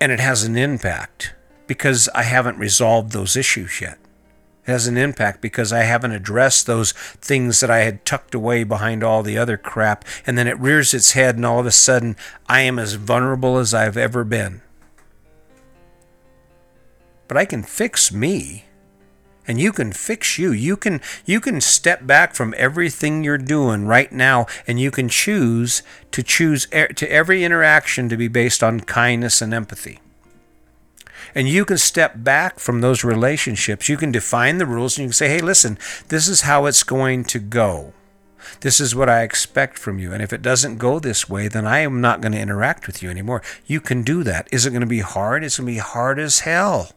and 0.00 0.10
it 0.10 0.18
has 0.18 0.44
an 0.44 0.56
impact 0.56 1.34
because 1.66 2.08
I 2.14 2.22
haven't 2.22 2.56
resolved 2.56 3.12
those 3.12 3.36
issues 3.36 3.82
yet 3.82 3.98
has 4.68 4.86
an 4.86 4.96
impact 4.96 5.40
because 5.40 5.72
I 5.72 5.82
haven't 5.82 6.12
addressed 6.12 6.66
those 6.66 6.92
things 6.92 7.60
that 7.60 7.70
I 7.70 7.80
had 7.80 8.04
tucked 8.04 8.34
away 8.34 8.64
behind 8.64 9.02
all 9.02 9.22
the 9.22 9.38
other 9.38 9.56
crap. 9.56 10.04
And 10.26 10.38
then 10.38 10.46
it 10.46 10.58
rears 10.60 10.94
its 10.94 11.12
head, 11.12 11.36
and 11.36 11.44
all 11.44 11.58
of 11.58 11.66
a 11.66 11.70
sudden, 11.70 12.16
I 12.48 12.60
am 12.60 12.78
as 12.78 12.94
vulnerable 12.94 13.58
as 13.58 13.74
I've 13.74 13.96
ever 13.96 14.24
been. 14.24 14.62
But 17.26 17.36
I 17.36 17.44
can 17.44 17.62
fix 17.62 18.12
me 18.12 18.64
and 19.46 19.58
you 19.58 19.72
can 19.72 19.92
fix 19.92 20.38
you 20.38 20.52
you 20.52 20.76
can 20.76 21.00
you 21.24 21.40
can 21.40 21.60
step 21.60 22.06
back 22.06 22.34
from 22.34 22.54
everything 22.56 23.24
you're 23.24 23.38
doing 23.38 23.86
right 23.86 24.12
now 24.12 24.46
and 24.66 24.78
you 24.78 24.90
can 24.90 25.08
choose 25.08 25.82
to 26.12 26.22
choose 26.22 26.66
to 26.66 27.10
every 27.10 27.42
interaction 27.42 28.08
to 28.10 28.16
be 28.16 28.28
based 28.28 28.62
on 28.62 28.80
kindness 28.80 29.40
and 29.40 29.54
empathy 29.54 30.00
and 31.34 31.48
you 31.48 31.64
can 31.64 31.78
step 31.78 32.14
back 32.16 32.58
from 32.58 32.80
those 32.80 33.04
relationships. 33.04 33.88
You 33.88 33.96
can 33.96 34.12
define 34.12 34.58
the 34.58 34.66
rules 34.66 34.96
and 34.96 35.04
you 35.04 35.08
can 35.08 35.14
say, 35.14 35.28
hey, 35.28 35.40
listen, 35.40 35.78
this 36.08 36.28
is 36.28 36.42
how 36.42 36.66
it's 36.66 36.82
going 36.82 37.24
to 37.24 37.38
go. 37.38 37.92
This 38.60 38.80
is 38.80 38.94
what 38.94 39.08
I 39.08 39.22
expect 39.22 39.78
from 39.78 39.98
you. 39.98 40.12
And 40.12 40.22
if 40.22 40.32
it 40.32 40.42
doesn't 40.42 40.78
go 40.78 40.98
this 40.98 41.28
way, 41.28 41.48
then 41.48 41.66
I 41.66 41.80
am 41.80 42.00
not 42.00 42.20
going 42.20 42.32
to 42.32 42.40
interact 42.40 42.86
with 42.86 43.02
you 43.02 43.10
anymore. 43.10 43.42
You 43.66 43.80
can 43.80 44.02
do 44.02 44.22
that. 44.24 44.48
Is 44.52 44.64
it 44.64 44.70
going 44.70 44.80
to 44.80 44.86
be 44.86 45.00
hard? 45.00 45.44
It's 45.44 45.58
going 45.58 45.66
to 45.66 45.72
be 45.72 45.78
hard 45.78 46.18
as 46.18 46.40
hell. 46.40 46.92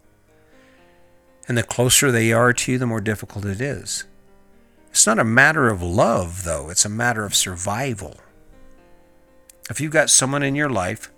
And 1.48 1.58
the 1.58 1.64
closer 1.64 2.12
they 2.12 2.32
are 2.32 2.54
to 2.54 2.72
you, 2.72 2.78
the 2.78 2.86
more 2.86 3.02
difficult 3.02 3.46
it 3.46 3.60
is. 3.60 4.06
It's 4.92 5.08
not 5.08 5.20
a 5.20 5.24
matter 5.24 5.70
of 5.70 5.82
love, 5.82 6.44
though, 6.44 6.70
it's 6.70 6.86
a 6.86 6.90
matter 6.90 7.26
of 7.26 7.34
survival. 7.34 8.18
If 9.70 9.80
you've 9.80 9.92
got 9.92 10.10
someone 10.10 10.44
in 10.44 10.54
your 10.54 10.70
life 10.70 11.10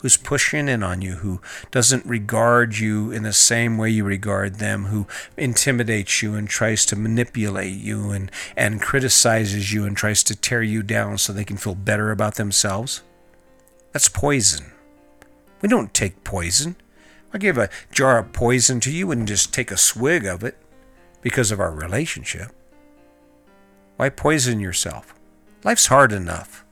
who's 0.00 0.16
pushing 0.16 0.68
in 0.68 0.82
on 0.82 1.02
you, 1.02 1.16
who 1.16 1.40
doesn't 1.70 2.06
regard 2.06 2.78
you 2.78 3.10
in 3.10 3.22
the 3.22 3.32
same 3.32 3.78
way 3.78 3.90
you 3.90 4.04
regard 4.04 4.56
them, 4.56 4.86
who 4.86 5.06
intimidates 5.36 6.22
you 6.22 6.34
and 6.34 6.48
tries 6.48 6.86
to 6.86 6.96
manipulate 6.96 7.74
you 7.74 8.10
and, 8.10 8.30
and 8.56 8.80
criticizes 8.80 9.72
you 9.72 9.84
and 9.84 9.96
tries 9.96 10.22
to 10.24 10.36
tear 10.36 10.62
you 10.62 10.82
down 10.82 11.18
so 11.18 11.32
they 11.32 11.44
can 11.44 11.56
feel 11.56 11.74
better 11.74 12.10
about 12.10 12.36
themselves, 12.36 13.02
that's 13.92 14.08
poison. 14.08 14.72
We 15.60 15.68
don't 15.68 15.92
take 15.92 16.24
poison. 16.24 16.76
I 17.32 17.38
give 17.38 17.58
a 17.58 17.70
jar 17.92 18.18
of 18.18 18.32
poison 18.32 18.80
to 18.80 18.90
you 18.90 19.10
and 19.10 19.28
just 19.28 19.52
take 19.52 19.70
a 19.70 19.76
swig 19.76 20.24
of 20.24 20.42
it 20.42 20.56
because 21.22 21.50
of 21.50 21.60
our 21.60 21.70
relationship. 21.70 22.50
Why 23.96 24.08
poison 24.08 24.60
yourself? 24.60 25.14
Life's 25.62 25.86
hard 25.86 26.12
enough. 26.12 26.64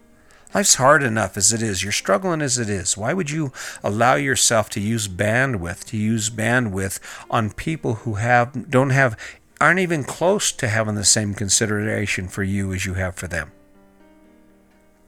Life's 0.55 0.76
hard 0.76 1.02
enough 1.02 1.37
as 1.37 1.52
it 1.52 1.61
is. 1.61 1.83
You're 1.83 1.93
struggling 1.93 2.40
as 2.40 2.57
it 2.57 2.71
is. 2.71 2.97
Why 2.97 3.12
would 3.12 3.31
you 3.31 3.52
allow 3.83 4.14
yourself 4.14 4.71
to 4.71 4.81
use 4.81 5.07
bandwidth, 5.07 5.85
to 5.87 5.97
use 5.99 6.31
bandwidth 6.31 7.00
on 7.31 7.50
people 7.50 7.95
who 7.95 8.14
have 8.14 8.71
don't 8.71 8.90
have 8.90 9.17
aren't 9.61 9.81
even 9.81 10.05
close 10.05 10.52
to 10.52 10.69
having 10.69 10.95
the 10.95 11.05
same 11.05 11.35
consideration 11.35 12.28
for 12.28 12.43
you 12.43 12.73
as 12.73 12.87
you 12.87 12.95
have 12.95 13.14
for 13.14 13.28
them? 13.28 13.52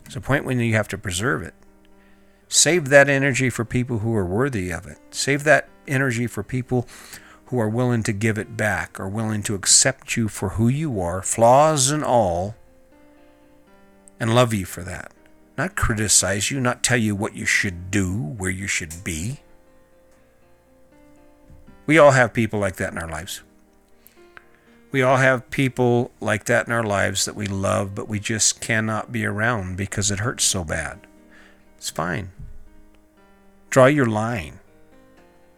It's 0.05 0.17
a 0.17 0.21
point 0.21 0.45
when 0.45 0.61
you 0.61 0.75
have 0.75 0.89
to 0.89 0.99
preserve 0.99 1.43
it. 1.43 1.55
Save 2.49 2.89
that 2.91 3.09
energy 3.09 3.49
for 3.49 3.65
people 3.65 4.01
who 4.01 4.15
are 4.15 4.27
worthy 4.27 4.71
of 4.71 4.87
it. 4.87 4.99
Save 5.11 5.45
that 5.45 5.69
energy 5.89 6.27
for 6.27 6.43
people 6.43 6.87
who 7.47 7.59
are 7.59 7.69
willing 7.69 8.03
to 8.03 8.13
give 8.13 8.37
it 8.37 8.57
back, 8.57 9.01
are 9.01 9.09
willing 9.09 9.43
to 9.45 9.55
accept 9.55 10.17
you 10.17 10.29
for 10.29 10.51
who 10.51 10.69
you 10.69 11.01
are, 11.01 11.23
flaws 11.23 11.91
and 11.91 12.05
all, 12.05 12.57
and 14.19 14.35
love 14.35 14.53
you 14.53 14.67
for 14.67 14.83
that 14.83 15.13
not 15.61 15.77
criticize 15.77 16.51
you, 16.51 16.59
not 16.59 16.83
tell 16.83 16.97
you 16.97 17.15
what 17.15 17.37
you 17.37 17.45
should 17.45 17.91
do, 17.91 18.17
where 18.17 18.49
you 18.51 18.67
should 18.67 19.05
be. 19.05 19.41
We 21.85 21.99
all 21.99 22.13
have 22.13 22.33
people 22.33 22.59
like 22.59 22.77
that 22.77 22.93
in 22.93 22.99
our 22.99 23.09
lives. 23.09 23.43
We 24.91 25.03
all 25.03 25.19
have 25.19 25.51
people 25.51 26.13
like 26.19 26.45
that 26.45 26.67
in 26.67 26.73
our 26.73 26.83
lives 26.83 27.27
that 27.27 27.37
we 27.37 27.47
love, 27.47 27.95
but 27.95 28.09
we 28.09 28.19
just 28.19 28.63
cannot 28.63 29.13
be 29.13 29.27
around 29.27 29.77
because 29.77 30.11
it 30.11 30.21
hurts 30.21 30.45
so 30.45 30.65
bad. 30.65 31.01
It's 31.77 31.91
fine. 31.91 32.31
Draw 33.69 33.87
your 33.87 34.07
line. 34.07 34.61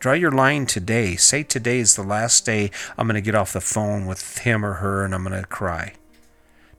Draw 0.01 0.15
your 0.15 0.33
line 0.33 0.67
today. 0.67 1.15
Say 1.15 1.45
today 1.45 1.79
is 1.79 1.95
the 1.95 2.03
last 2.03 2.45
day 2.45 2.73
I'm 2.99 3.07
going 3.07 3.15
to 3.15 3.21
get 3.21 3.37
off 3.37 3.53
the 3.53 3.61
phone 3.61 4.07
with 4.07 4.39
him 4.39 4.65
or 4.65 4.75
her 4.75 5.05
and 5.05 5.15
I'm 5.15 5.23
going 5.23 5.41
to 5.41 5.47
cry. 5.47 5.95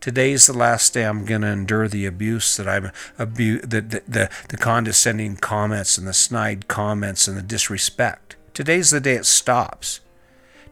Today's 0.03 0.48
the 0.48 0.57
last 0.57 0.93
day 0.93 1.05
I'm 1.05 1.24
going 1.24 1.43
to 1.43 1.48
endure 1.48 1.88
the 1.88 2.05
abuse 2.05 2.57
that 2.57 2.67
I'm 2.67 2.91
abu- 3.17 3.62
the, 3.62 3.79
the, 3.79 4.03
the, 4.05 4.29
the 4.50 4.57
condescending 4.57 5.38
comments 5.38 5.98
and 5.98 6.05
the 6.05 6.12
snide 6.12 6.67
comments 6.67 7.25
and 7.25 7.38
the 7.38 7.41
disrespect. 7.41 8.36
Today's 8.53 8.89
the 8.89 9.00
day 9.00 9.13
it 9.13 9.25
stops. 9.25 10.01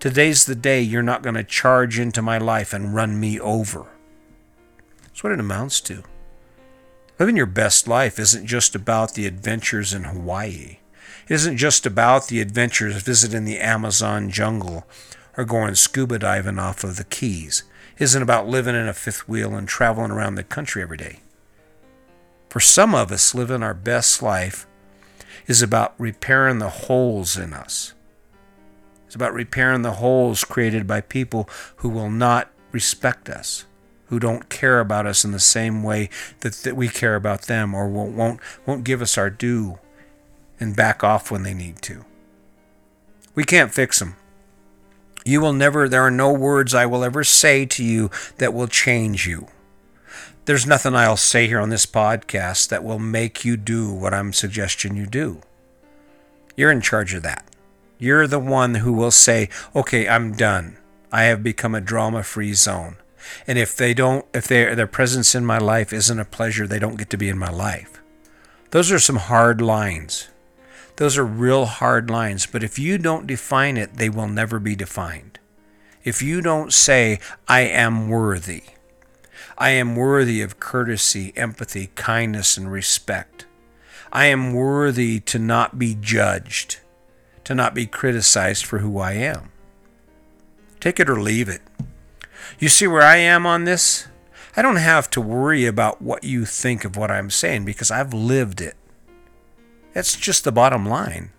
Today's 0.02 0.44
the 0.44 0.54
day 0.54 0.82
you're 0.82 1.02
not 1.02 1.22
going 1.22 1.36
to 1.36 1.46
charge 1.46 1.98
into 1.98 2.22
my 2.22 2.40
life 2.40 2.74
and 2.74 2.94
run 2.94 3.22
me 3.22 3.40
over. 3.40 3.86
That's 5.04 5.24
what 5.24 5.32
it 5.32 5.40
amounts 5.40 5.80
to. 5.80 6.04
Living 7.18 7.38
your 7.38 7.46
best 7.46 7.88
life 7.88 8.20
isn't 8.20 8.48
just 8.48 8.76
about 8.76 9.14
the 9.14 9.28
adventures 9.28 9.94
in 9.94 10.04
Hawaii. 10.04 10.80
It 11.30 11.36
isn't 11.36 11.56
just 11.56 11.86
about 11.86 12.28
the 12.28 12.42
adventures 12.42 13.02
visiting 13.02 13.46
the 13.46 13.60
Amazon 13.60 14.30
jungle 14.30 14.86
or 15.38 15.46
going 15.46 15.76
scuba 15.76 16.20
diving 16.20 16.60
off 16.60 16.84
of 16.84 16.98
the 16.98 17.06
Keys 17.06 17.64
isn't 17.98 18.22
about 18.22 18.48
living 18.48 18.76
in 18.76 18.88
a 18.88 18.94
fifth 18.94 19.28
wheel 19.28 19.56
and 19.56 19.68
traveling 19.68 20.12
around 20.12 20.36
the 20.36 20.44
country 20.44 20.82
every 20.82 20.98
day. 20.98 21.20
For 22.50 22.60
some 22.60 22.94
of 22.94 23.12
us, 23.12 23.34
living 23.34 23.64
our 23.64 23.74
best 23.74 24.22
life 24.22 24.68
is 25.48 25.62
about 25.62 25.94
repairing 25.98 26.60
the 26.60 26.70
holes 26.70 27.38
in 27.38 27.54
us. 27.54 27.94
It's 29.06 29.16
about 29.16 29.34
repairing 29.34 29.82
the 29.82 29.94
holes 29.94 30.44
created 30.44 30.88
by 30.88 31.02
people 31.02 31.50
who 31.78 31.90
will 31.90 32.10
not 32.10 32.50
respect 32.72 33.30
us, 33.30 33.66
who 34.08 34.20
don't 34.20 34.50
care 34.50 34.80
about 34.80 35.06
us 35.06 35.24
in 35.24 35.32
the 35.32 35.40
same 35.40 35.84
way 35.84 36.10
that, 36.42 36.54
that 36.64 36.76
we 36.76 36.88
care 36.88 37.16
about 37.16 37.44
them, 37.44 37.74
or 37.74 37.88
won't, 37.90 38.16
won't, 38.16 38.40
won't 38.66 38.84
give 38.84 39.02
us 39.02 39.18
our 39.18 39.30
due 39.30 39.80
and 40.60 40.76
back 40.76 41.04
off 41.04 41.32
when 41.32 41.44
they 41.44 41.54
need 41.54 41.82
to. 41.82 42.06
We 43.34 43.44
can't 43.44 43.74
fix 43.74 44.00
them. 44.00 44.16
You 45.24 45.42
will 45.42 45.54
never, 45.54 45.88
there 45.88 46.04
are 46.04 46.12
no 46.12 46.34
words 46.34 46.74
I 46.74 46.86
will 46.86 47.04
ever 47.04 47.24
say 47.24 47.66
to 47.68 47.84
you 47.84 48.10
that 48.38 48.54
will 48.54 48.68
change 48.68 49.28
you. 49.28 49.48
There's 50.46 50.66
nothing 50.66 50.96
I'll 50.96 51.18
say 51.18 51.48
here 51.48 51.60
on 51.60 51.70
this 51.70 51.86
podcast 51.86 52.70
that 52.70 52.84
will 52.84 52.98
make 52.98 53.46
you 53.46 53.56
do 53.58 53.94
what 53.94 54.14
I'm 54.14 54.34
suggesting 54.34 54.96
you 54.96 55.06
do. 55.06 55.42
You're 56.58 56.72
in 56.72 56.82
charge 56.82 57.14
of 57.14 57.22
that. 57.24 57.46
You're 58.00 58.26
the 58.26 58.40
one 58.40 58.76
who 58.76 58.92
will 58.94 59.12
say, 59.12 59.50
okay, 59.76 60.08
I'm 60.08 60.34
done. 60.34 60.78
I 61.12 61.24
have 61.24 61.44
become 61.44 61.76
a 61.76 61.82
drama 61.82 62.24
free 62.24 62.54
zone. 62.54 62.96
And 63.46 63.60
if 63.60 63.78
they 63.78 63.94
don't, 63.94 64.26
if 64.34 64.48
their 64.48 64.88
presence 64.88 65.36
in 65.36 65.46
my 65.46 65.60
life 65.60 65.94
isn't 65.94 66.20
a 66.20 66.26
pleasure, 66.26 66.66
they 66.66 66.80
don't 66.80 66.98
get 66.98 67.12
to 67.12 67.18
be 67.18 67.30
in 67.30 67.38
my 67.38 67.52
life. 67.52 68.02
Those 68.72 68.92
are 68.92 68.98
some 68.98 69.18
hard 69.18 69.62
lines. 69.62 70.30
Those 71.02 71.18
are 71.18 71.26
real 71.26 71.66
hard 71.66 72.12
lines, 72.12 72.46
but 72.46 72.64
if 72.64 72.78
you 72.78 73.00
don't 73.00 73.26
define 73.26 73.76
it, 73.76 73.96
they 73.96 74.08
will 74.08 74.28
never 74.28 74.60
be 74.60 74.76
defined. 74.76 75.40
If 76.04 76.22
you 76.22 76.42
don't 76.42 76.72
say, 76.72 77.20
I 77.48 77.62
am 77.62 78.08
worthy, 78.08 78.66
I 79.58 79.72
am 79.72 79.96
worthy 79.96 80.44
of 80.44 80.60
courtesy, 80.60 81.34
empathy, 81.36 81.90
kindness, 81.96 82.56
and 82.56 82.72
respect. 82.72 83.48
I 84.14 84.26
am 84.26 84.54
worthy 84.54 85.20
to 85.22 85.40
not 85.40 85.80
be 85.80 85.98
judged, 86.00 86.82
to 87.46 87.56
not 87.56 87.74
be 87.74 87.88
criticized 87.88 88.64
for 88.64 88.78
who 88.78 89.00
I 89.00 89.14
am. 89.14 89.52
Take 90.80 91.00
it 91.00 91.10
or 91.10 91.20
leave 91.20 91.50
it. 91.50 91.64
You 92.60 92.70
see 92.70 92.86
where 92.86 93.02
I 93.02 93.16
am 93.16 93.48
on 93.48 93.64
this? 93.64 94.08
I 94.56 94.62
don't 94.62 94.76
have 94.76 95.10
to 95.10 95.20
worry 95.20 95.66
about 95.66 96.00
what 96.00 96.24
you 96.24 96.46
think 96.46 96.86
of 96.86 96.96
what 96.96 97.10
I'm 97.10 97.32
saying 97.32 97.66
because 97.66 97.90
I've 97.90 98.14
lived 98.14 98.62
it. 98.62 98.76
That's 99.94 100.16
just 100.16 100.44
the 100.44 100.52
bottom 100.52 100.86
line. 100.86 101.32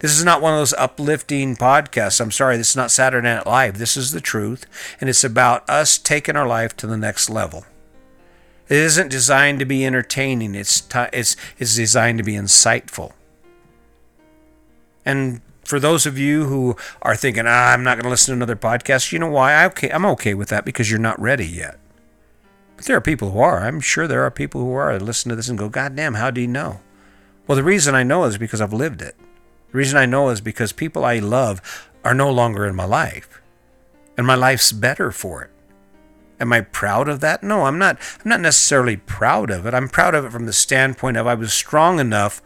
This 0.00 0.18
is 0.18 0.24
not 0.24 0.42
one 0.42 0.52
of 0.52 0.58
those 0.58 0.72
uplifting 0.74 1.54
podcasts. 1.54 2.20
I'm 2.20 2.32
sorry, 2.32 2.56
this 2.56 2.70
is 2.70 2.76
not 2.76 2.90
Saturday 2.90 3.28
Night 3.28 3.46
Live. 3.46 3.78
This 3.78 3.96
is 3.96 4.10
the 4.10 4.20
truth, 4.20 4.66
and 5.00 5.08
it's 5.08 5.22
about 5.22 5.68
us 5.70 5.96
taking 5.96 6.34
our 6.34 6.46
life 6.46 6.76
to 6.78 6.88
the 6.88 6.96
next 6.96 7.30
level. 7.30 7.64
It 8.68 8.78
isn't 8.78 9.10
designed 9.10 9.60
to 9.60 9.64
be 9.64 9.86
entertaining. 9.86 10.56
It's 10.56 10.80
t- 10.80 10.98
it's 11.12 11.36
it's 11.58 11.76
designed 11.76 12.18
to 12.18 12.24
be 12.24 12.32
insightful. 12.32 13.12
And 15.04 15.40
for 15.64 15.78
those 15.78 16.04
of 16.04 16.18
you 16.18 16.46
who 16.46 16.76
are 17.02 17.14
thinking, 17.14 17.44
ah, 17.46 17.72
I'm 17.72 17.84
not 17.84 17.96
going 17.96 18.04
to 18.04 18.10
listen 18.10 18.32
to 18.32 18.38
another 18.38 18.56
podcast, 18.56 19.12
you 19.12 19.20
know 19.20 19.30
why? 19.30 19.52
I 19.52 19.66
okay, 19.66 19.90
I'm 19.90 20.06
okay 20.06 20.34
with 20.34 20.48
that 20.48 20.64
because 20.64 20.90
you're 20.90 20.98
not 20.98 21.20
ready 21.20 21.46
yet. 21.46 21.78
But 22.76 22.86
there 22.86 22.96
are 22.96 23.00
people 23.00 23.30
who 23.30 23.38
are. 23.38 23.60
I'm 23.60 23.80
sure 23.80 24.08
there 24.08 24.24
are 24.24 24.30
people 24.32 24.60
who 24.62 24.72
are 24.72 24.98
listen 24.98 25.28
to 25.28 25.36
this 25.36 25.48
and 25.48 25.58
go, 25.58 25.68
God 25.68 25.94
damn, 25.94 26.14
how 26.14 26.32
do 26.32 26.40
you 26.40 26.48
know? 26.48 26.80
Well, 27.46 27.56
the 27.56 27.64
reason 27.64 27.94
I 27.94 28.02
know 28.02 28.24
is 28.24 28.38
because 28.38 28.60
I've 28.60 28.72
lived 28.72 29.02
it. 29.02 29.16
The 29.72 29.78
reason 29.78 29.98
I 29.98 30.06
know 30.06 30.28
is 30.28 30.40
because 30.40 30.72
people 30.72 31.04
I 31.04 31.18
love 31.18 31.90
are 32.04 32.14
no 32.14 32.30
longer 32.30 32.66
in 32.66 32.74
my 32.74 32.84
life. 32.84 33.40
And 34.16 34.26
my 34.26 34.34
life's 34.34 34.72
better 34.72 35.10
for 35.10 35.42
it. 35.42 35.50
Am 36.38 36.52
I 36.52 36.60
proud 36.60 37.08
of 37.08 37.20
that? 37.20 37.42
No, 37.42 37.66
I'm 37.66 37.78
not 37.78 37.98
I'm 38.24 38.28
not 38.28 38.40
necessarily 38.40 38.96
proud 38.96 39.50
of 39.50 39.64
it. 39.64 39.74
I'm 39.74 39.88
proud 39.88 40.14
of 40.14 40.24
it 40.24 40.32
from 40.32 40.46
the 40.46 40.52
standpoint 40.52 41.16
of 41.16 41.26
I 41.26 41.34
was 41.34 41.52
strong 41.52 42.00
enough 42.00 42.42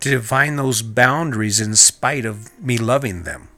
to 0.00 0.10
define 0.10 0.56
those 0.56 0.82
boundaries 0.82 1.60
in 1.60 1.76
spite 1.76 2.24
of 2.24 2.50
me 2.60 2.76
loving 2.76 3.22
them. 3.22 3.48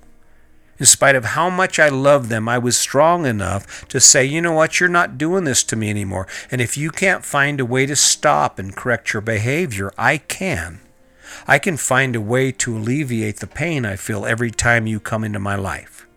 In 0.82 0.86
spite 0.86 1.14
of 1.14 1.24
how 1.26 1.48
much 1.48 1.78
I 1.78 1.88
loved 1.90 2.28
them, 2.28 2.48
I 2.48 2.58
was 2.58 2.76
strong 2.76 3.24
enough 3.24 3.86
to 3.86 4.00
say, 4.00 4.24
you 4.24 4.42
know 4.42 4.50
what, 4.50 4.80
you're 4.80 4.88
not 4.88 5.16
doing 5.16 5.44
this 5.44 5.62
to 5.62 5.76
me 5.76 5.88
anymore. 5.90 6.26
And 6.50 6.60
if 6.60 6.76
you 6.76 6.90
can't 6.90 7.24
find 7.24 7.60
a 7.60 7.64
way 7.64 7.86
to 7.86 7.94
stop 7.94 8.58
and 8.58 8.74
correct 8.74 9.12
your 9.12 9.20
behavior, 9.20 9.92
I 9.96 10.18
can. 10.18 10.80
I 11.46 11.60
can 11.60 11.76
find 11.76 12.16
a 12.16 12.20
way 12.20 12.50
to 12.50 12.76
alleviate 12.76 13.36
the 13.36 13.46
pain 13.46 13.86
I 13.86 13.94
feel 13.94 14.26
every 14.26 14.50
time 14.50 14.88
you 14.88 14.98
come 14.98 15.22
into 15.22 15.38
my 15.38 15.54
life. 15.54 16.08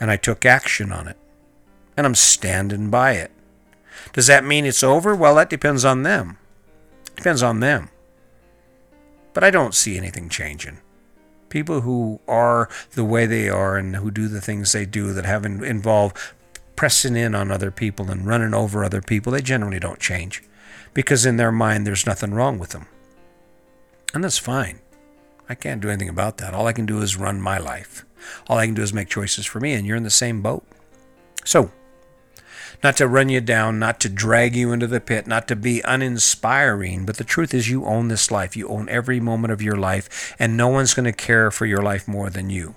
And 0.00 0.10
I 0.10 0.16
took 0.16 0.44
action 0.44 0.90
on 0.90 1.06
it. 1.06 1.18
And 1.96 2.04
I'm 2.04 2.16
standing 2.16 2.90
by 2.90 3.12
it. 3.12 3.30
Does 4.12 4.26
that 4.26 4.44
mean 4.44 4.66
it's 4.66 4.82
over? 4.82 5.14
Well, 5.14 5.36
that 5.36 5.50
depends 5.50 5.84
on 5.84 6.02
them. 6.02 6.36
Depends 7.14 7.44
on 7.44 7.60
them. 7.60 7.90
But 9.34 9.44
I 9.44 9.52
don't 9.52 9.72
see 9.72 9.96
anything 9.96 10.28
changing 10.28 10.78
people 11.50 11.82
who 11.82 12.20
are 12.26 12.68
the 12.92 13.04
way 13.04 13.26
they 13.26 13.48
are 13.48 13.76
and 13.76 13.96
who 13.96 14.10
do 14.10 14.28
the 14.28 14.40
things 14.40 14.72
they 14.72 14.86
do 14.86 15.12
that 15.12 15.26
have 15.26 15.44
in, 15.44 15.62
involve 15.62 16.34
pressing 16.76 17.16
in 17.16 17.34
on 17.34 17.50
other 17.50 17.70
people 17.70 18.10
and 18.10 18.26
running 18.26 18.54
over 18.54 18.82
other 18.82 19.02
people, 19.02 19.32
they 19.32 19.42
generally 19.42 19.78
don't 19.78 20.00
change 20.00 20.42
because 20.94 21.26
in 21.26 21.36
their 21.36 21.52
mind 21.52 21.86
there's 21.86 22.06
nothing 22.06 22.32
wrong 22.32 22.58
with 22.58 22.70
them. 22.70 22.86
And 24.14 24.24
that's 24.24 24.38
fine. 24.38 24.80
I 25.48 25.54
can't 25.54 25.80
do 25.80 25.88
anything 25.88 26.08
about 26.08 26.38
that. 26.38 26.54
All 26.54 26.66
I 26.66 26.72
can 26.72 26.86
do 26.86 27.02
is 27.02 27.16
run 27.16 27.40
my 27.40 27.58
life. 27.58 28.04
All 28.48 28.58
I 28.58 28.66
can 28.66 28.74
do 28.74 28.82
is 28.82 28.92
make 28.92 29.08
choices 29.08 29.46
for 29.46 29.60
me, 29.60 29.74
and 29.74 29.86
you're 29.86 29.96
in 29.96 30.04
the 30.04 30.10
same 30.10 30.42
boat. 30.42 30.64
So, 31.44 31.70
not 32.82 32.96
to 32.96 33.08
run 33.08 33.28
you 33.28 33.40
down, 33.40 33.78
not 33.78 34.00
to 34.00 34.08
drag 34.08 34.56
you 34.56 34.72
into 34.72 34.86
the 34.86 35.00
pit, 35.00 35.26
not 35.26 35.46
to 35.48 35.56
be 35.56 35.82
uninspiring, 35.82 37.04
but 37.04 37.16
the 37.16 37.24
truth 37.24 37.52
is 37.52 37.68
you 37.68 37.84
own 37.84 38.08
this 38.08 38.30
life. 38.30 38.56
You 38.56 38.68
own 38.68 38.88
every 38.88 39.20
moment 39.20 39.52
of 39.52 39.62
your 39.62 39.76
life, 39.76 40.34
and 40.38 40.56
no 40.56 40.68
one's 40.68 40.94
going 40.94 41.04
to 41.04 41.12
care 41.12 41.50
for 41.50 41.66
your 41.66 41.82
life 41.82 42.08
more 42.08 42.30
than 42.30 42.48
you. 42.48 42.74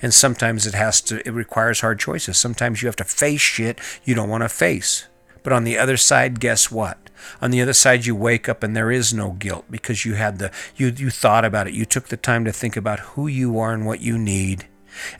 And 0.00 0.14
sometimes 0.14 0.66
it 0.66 0.74
has 0.74 1.00
to 1.02 1.26
it 1.26 1.32
requires 1.32 1.80
hard 1.80 1.98
choices. 1.98 2.38
Sometimes 2.38 2.82
you 2.82 2.86
have 2.86 2.96
to 2.96 3.04
face 3.04 3.40
shit 3.40 3.80
you 4.04 4.14
don't 4.14 4.28
want 4.28 4.44
to 4.44 4.48
face. 4.48 5.08
But 5.42 5.52
on 5.52 5.64
the 5.64 5.76
other 5.76 5.96
side, 5.96 6.38
guess 6.38 6.70
what? 6.70 7.10
On 7.40 7.50
the 7.50 7.60
other 7.60 7.72
side 7.72 8.06
you 8.06 8.14
wake 8.14 8.48
up 8.48 8.62
and 8.62 8.76
there 8.76 8.92
is 8.92 9.12
no 9.12 9.32
guilt 9.32 9.64
because 9.68 10.04
you 10.04 10.14
had 10.14 10.38
the 10.38 10.52
you 10.76 10.88
you 10.88 11.10
thought 11.10 11.44
about 11.44 11.66
it. 11.66 11.74
You 11.74 11.84
took 11.84 12.08
the 12.08 12.16
time 12.16 12.44
to 12.44 12.52
think 12.52 12.76
about 12.76 13.00
who 13.00 13.26
you 13.26 13.58
are 13.58 13.72
and 13.72 13.84
what 13.84 14.00
you 14.00 14.18
need 14.18 14.66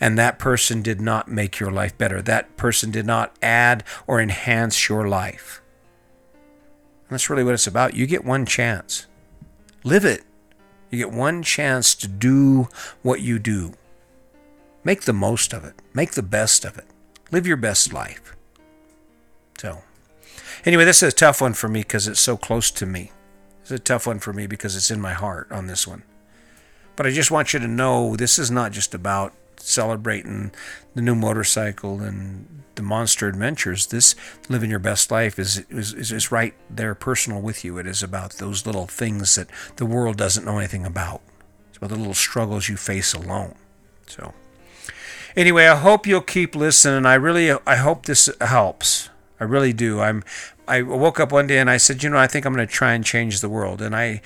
and 0.00 0.18
that 0.18 0.38
person 0.38 0.82
did 0.82 1.00
not 1.00 1.28
make 1.28 1.58
your 1.58 1.70
life 1.70 1.96
better. 1.96 2.20
That 2.22 2.56
person 2.56 2.90
did 2.90 3.06
not 3.06 3.36
add 3.42 3.84
or 4.06 4.20
enhance 4.20 4.88
your 4.88 5.08
life. 5.08 5.62
And 7.08 7.10
that's 7.10 7.30
really 7.30 7.44
what 7.44 7.54
it's 7.54 7.66
about. 7.66 7.94
You 7.94 8.06
get 8.06 8.24
one 8.24 8.46
chance. 8.46 9.06
Live 9.84 10.04
it. 10.04 10.22
You 10.90 10.98
get 10.98 11.12
one 11.12 11.42
chance 11.42 11.94
to 11.96 12.08
do 12.08 12.68
what 13.02 13.20
you 13.20 13.38
do. 13.38 13.74
Make 14.84 15.02
the 15.02 15.12
most 15.12 15.52
of 15.52 15.64
it. 15.64 15.74
Make 15.94 16.12
the 16.12 16.22
best 16.22 16.64
of 16.64 16.76
it. 16.78 16.86
Live 17.30 17.46
your 17.46 17.56
best 17.56 17.92
life. 17.92 18.36
So, 19.58 19.82
anyway, 20.64 20.84
this 20.84 21.02
is 21.02 21.12
a 21.12 21.16
tough 21.16 21.40
one 21.40 21.54
for 21.54 21.68
me 21.68 21.80
because 21.80 22.08
it's 22.08 22.20
so 22.20 22.36
close 22.36 22.70
to 22.72 22.84
me. 22.86 23.12
It's 23.62 23.70
a 23.70 23.78
tough 23.78 24.06
one 24.06 24.18
for 24.18 24.32
me 24.32 24.46
because 24.46 24.74
it's 24.74 24.90
in 24.90 25.00
my 25.00 25.12
heart 25.12 25.50
on 25.52 25.66
this 25.66 25.86
one. 25.86 26.02
But 26.96 27.06
I 27.06 27.10
just 27.10 27.30
want 27.30 27.52
you 27.52 27.60
to 27.60 27.68
know 27.68 28.16
this 28.16 28.38
is 28.38 28.50
not 28.50 28.72
just 28.72 28.92
about 28.94 29.32
celebrating 29.62 30.52
the 30.94 31.02
new 31.02 31.14
motorcycle 31.14 32.00
and 32.00 32.62
the 32.74 32.82
monster 32.82 33.28
adventures. 33.28 33.86
This 33.86 34.14
living 34.48 34.70
your 34.70 34.78
best 34.78 35.10
life 35.10 35.38
is, 35.38 35.64
is, 35.70 36.12
is 36.12 36.32
right 36.32 36.54
there 36.70 36.94
personal 36.94 37.40
with 37.40 37.64
you. 37.64 37.78
It 37.78 37.86
is 37.86 38.02
about 38.02 38.34
those 38.34 38.66
little 38.66 38.86
things 38.86 39.34
that 39.36 39.48
the 39.76 39.86
world 39.86 40.16
doesn't 40.16 40.44
know 40.44 40.58
anything 40.58 40.86
about. 40.86 41.20
It's 41.68 41.78
about 41.78 41.90
the 41.90 41.96
little 41.96 42.14
struggles 42.14 42.68
you 42.68 42.76
face 42.76 43.14
alone. 43.14 43.54
So 44.06 44.34
anyway, 45.36 45.66
I 45.66 45.76
hope 45.76 46.06
you'll 46.06 46.20
keep 46.20 46.54
listening. 46.54 47.06
I 47.06 47.14
really 47.14 47.50
I 47.66 47.76
hope 47.76 48.06
this 48.06 48.28
helps. 48.40 49.10
I 49.40 49.44
really 49.44 49.72
do. 49.72 50.00
I'm 50.00 50.22
I 50.68 50.82
woke 50.82 51.18
up 51.18 51.32
one 51.32 51.46
day 51.46 51.58
and 51.58 51.70
I 51.70 51.76
said, 51.76 52.02
you 52.02 52.10
know, 52.10 52.18
I 52.18 52.26
think 52.26 52.46
I'm 52.46 52.54
going 52.54 52.66
to 52.66 52.72
try 52.72 52.92
and 52.94 53.04
change 53.04 53.40
the 53.40 53.48
world. 53.48 53.82
And 53.82 53.94
I 53.96 54.22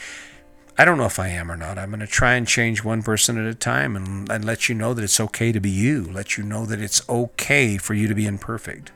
I 0.79 0.85
don't 0.85 0.99
know 0.99 1.07
if 1.07 1.19
I 1.19 1.29
am 1.29 1.51
or 1.51 1.57
not. 1.57 1.79
I'm 1.79 1.89
going 1.89 2.01
to 2.01 2.07
try 2.07 2.35
and 2.35 2.47
change 2.47 2.85
one 2.85 3.03
person 3.03 3.39
at 3.39 3.51
a 3.51 3.55
time 3.55 3.97
and, 3.97 4.31
and 4.31 4.45
let 4.45 4.69
you 4.69 4.75
know 4.75 4.93
that 4.93 5.03
it's 5.05 5.21
okay 5.21 5.51
to 5.51 5.61
be 5.61 5.71
you. 5.71 6.03
Let 6.05 6.37
you 6.37 6.45
know 6.45 6.67
that 6.67 6.83
it's 6.83 7.09
okay 7.09 7.79
for 7.79 7.95
you 7.95 8.09
to 8.09 8.15
be 8.15 8.27
imperfect. 8.27 8.93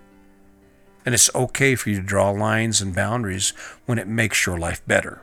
And 1.06 1.14
it's 1.14 1.34
okay 1.34 1.74
for 1.76 1.88
you 1.88 1.96
to 1.96 2.02
draw 2.02 2.30
lines 2.30 2.82
and 2.82 2.94
boundaries 2.94 3.54
when 3.86 3.98
it 3.98 4.06
makes 4.06 4.44
your 4.44 4.58
life 4.58 4.86
better. 4.86 5.22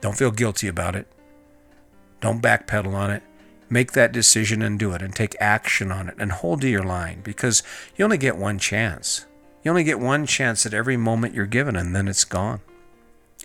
Don't 0.00 0.18
feel 0.18 0.32
guilty 0.32 0.66
about 0.66 0.96
it. 0.96 1.06
Don't 2.20 2.42
backpedal 2.42 2.92
on 2.92 3.12
it. 3.12 3.22
Make 3.70 3.92
that 3.92 4.12
decision 4.12 4.62
and 4.62 4.80
do 4.80 4.92
it 4.92 5.02
and 5.02 5.14
take 5.14 5.36
action 5.40 5.92
on 5.92 6.08
it 6.08 6.16
and 6.18 6.32
hold 6.32 6.62
to 6.62 6.68
your 6.68 6.82
line 6.82 7.20
because 7.22 7.62
you 7.94 8.04
only 8.04 8.18
get 8.18 8.36
one 8.36 8.58
chance. 8.58 9.26
You 9.62 9.70
only 9.70 9.84
get 9.84 10.00
one 10.00 10.26
chance 10.26 10.66
at 10.66 10.74
every 10.74 10.96
moment 10.96 11.34
you're 11.34 11.46
given 11.46 11.76
and 11.76 11.94
then 11.94 12.08
it's 12.08 12.24
gone. 12.24 12.60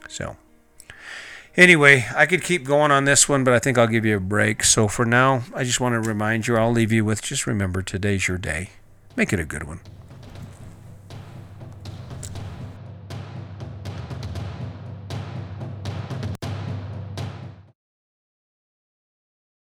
So. 0.09 0.37
Anyway, 1.57 2.05
I 2.15 2.25
could 2.27 2.43
keep 2.43 2.63
going 2.63 2.91
on 2.91 3.03
this 3.03 3.27
one, 3.27 3.43
but 3.43 3.53
I 3.53 3.59
think 3.59 3.77
I'll 3.77 3.87
give 3.87 4.05
you 4.05 4.15
a 4.15 4.21
break. 4.21 4.63
So 4.63 4.87
for 4.87 5.05
now, 5.05 5.43
I 5.53 5.65
just 5.65 5.81
want 5.81 6.01
to 6.01 6.09
remind 6.09 6.47
you, 6.47 6.55
I'll 6.55 6.71
leave 6.71 6.93
you 6.93 7.03
with 7.03 7.21
just 7.21 7.45
remember 7.45 7.81
today's 7.81 8.27
your 8.27 8.37
day. 8.37 8.69
Make 9.17 9.33
it 9.33 9.39
a 9.39 9.45
good 9.45 9.65
one. 9.65 9.81